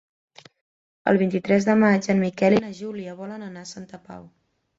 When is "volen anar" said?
3.21-3.67